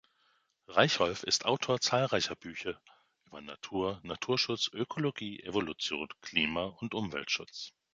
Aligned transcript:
Reichholf 0.67 1.21
ist 1.21 1.45
Autor 1.45 1.79
zahlreicher 1.79 2.35
Bücher 2.35 2.71
über 3.27 3.39
Natur 3.41 3.97
und 4.01 4.05
Naturschutz, 4.05 4.67
Ökologie, 4.73 5.41
Evolution, 5.43 6.07
Klima- 6.23 6.73
und 6.79 6.95
Umweltschutz. 6.95 7.75